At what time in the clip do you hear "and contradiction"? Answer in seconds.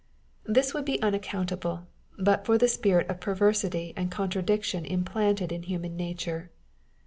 3.95-4.83